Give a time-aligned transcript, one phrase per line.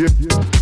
[0.00, 0.59] yeah.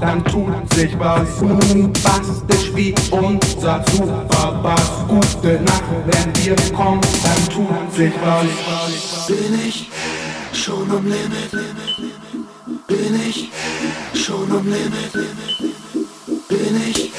[0.00, 1.28] dann tut sich was.
[1.38, 4.90] Bombastisch wie unser Superbass.
[5.08, 9.26] Gute Nacht, wenn wir kommen, dann tut sich was.
[9.26, 9.90] Bin ich
[10.52, 11.50] schon am Limit?
[12.86, 13.50] Bin ich
[14.14, 15.12] schon am Limit?
[16.48, 17.12] Bin ich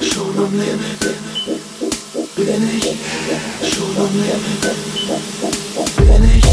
[0.00, 1.00] schon am Limit?
[2.36, 2.96] Bin ich
[3.72, 4.64] schon am Limit?
[5.96, 6.43] Bin ich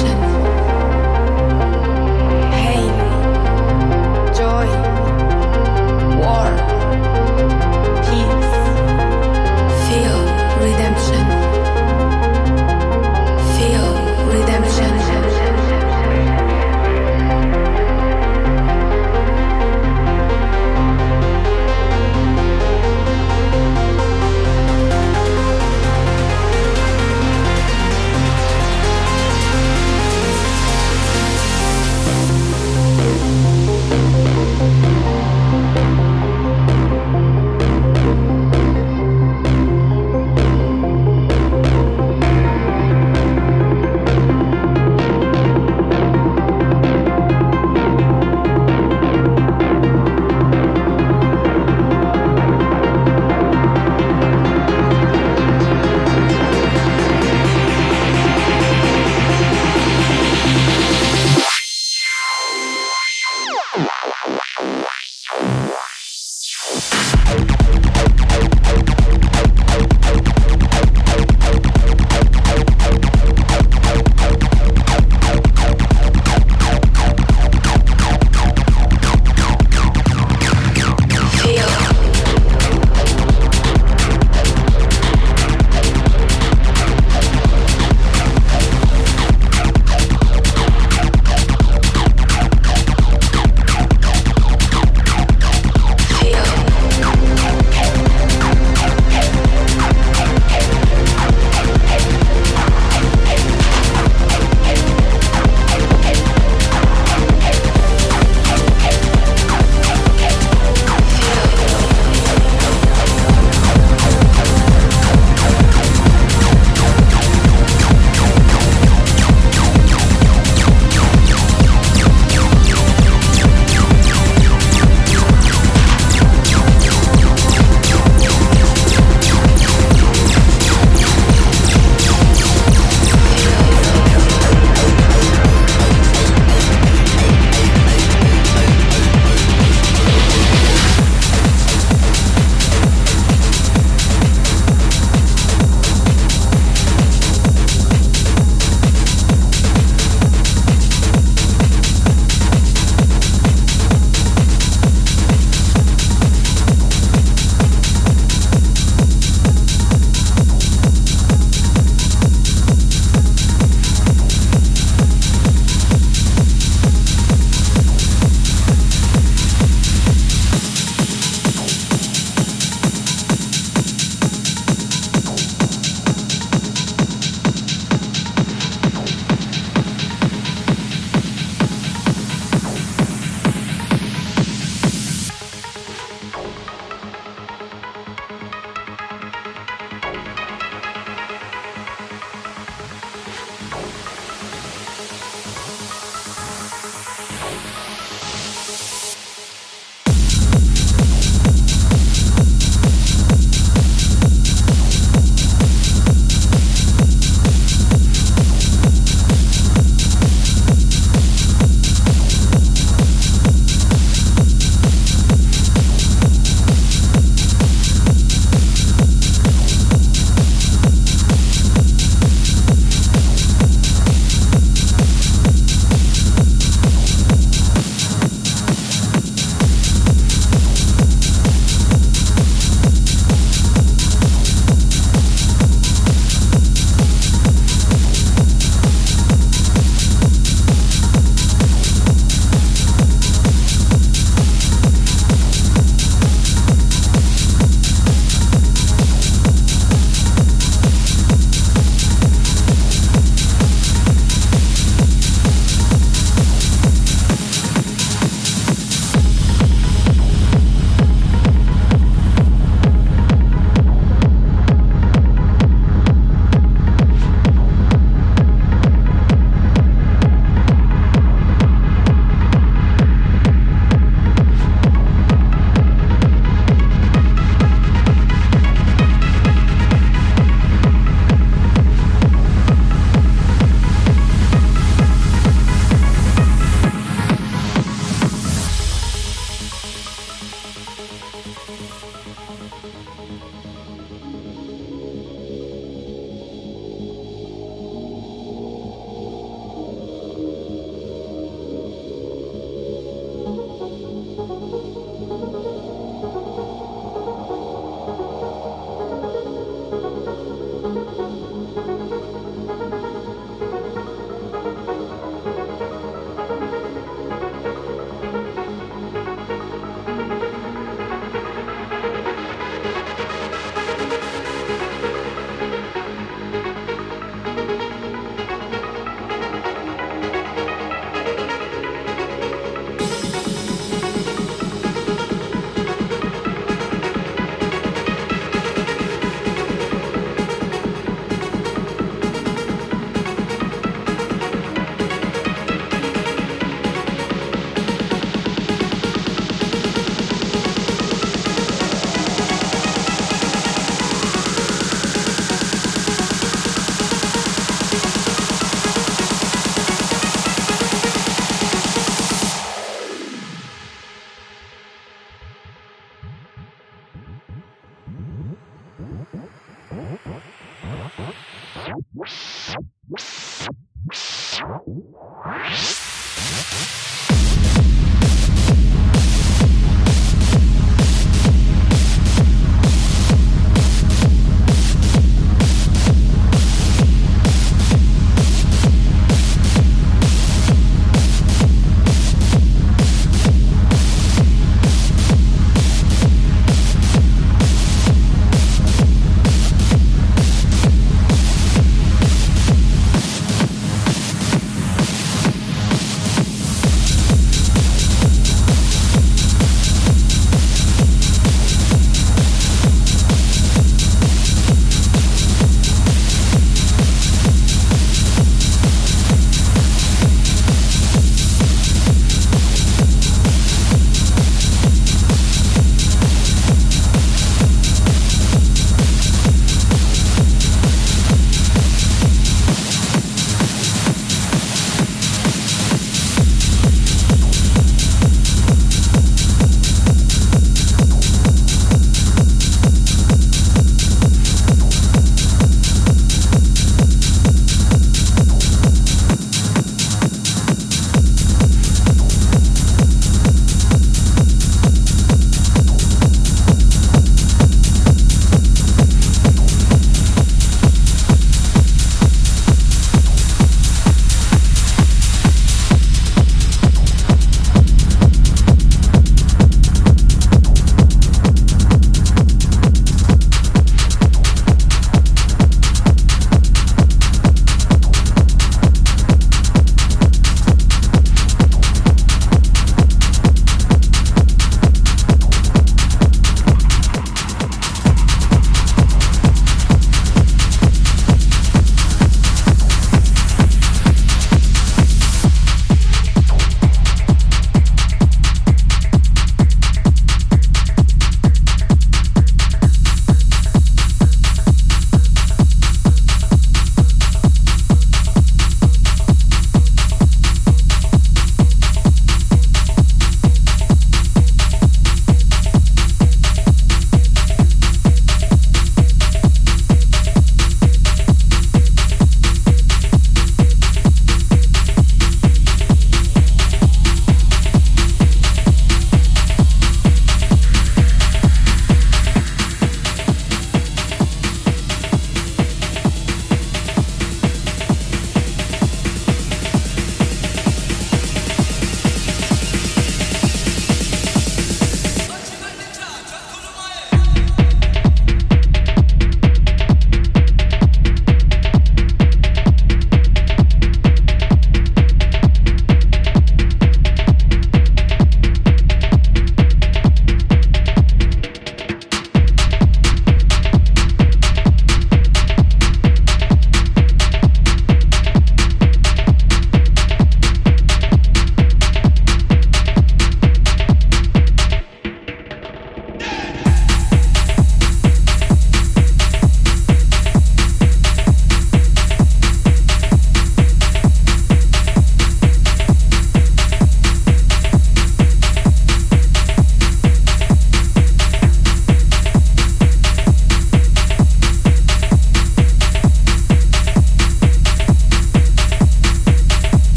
[0.00, 0.39] 是。